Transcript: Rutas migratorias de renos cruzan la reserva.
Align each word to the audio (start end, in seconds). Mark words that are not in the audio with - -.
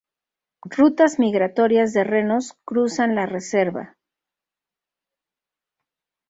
Rutas 0.77 1.19
migratorias 1.19 1.93
de 1.93 2.03
renos 2.03 2.53
cruzan 2.65 3.13
la 3.13 3.27
reserva. 3.27 3.99